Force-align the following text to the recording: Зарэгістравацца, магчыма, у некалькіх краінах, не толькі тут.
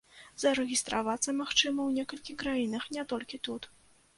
Зарэгістравацца, 0.43 1.35
магчыма, 1.43 1.79
у 1.89 1.93
некалькіх 1.99 2.41
краінах, 2.45 2.83
не 2.97 3.07
толькі 3.13 3.43
тут. 3.51 3.71